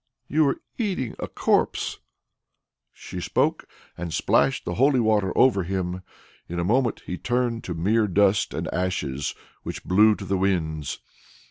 [0.27, 1.99] "You were eating a corpse."
[2.91, 3.65] She spoke,
[3.95, 6.01] and splashed the holy water over him;
[6.49, 10.97] in a moment he turned into mere dust and ashes, which blew to the winds.